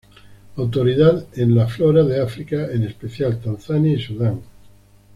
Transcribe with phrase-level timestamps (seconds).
[0.57, 4.41] Autoridad en la flora de África, en especial Tanzania y Sudán.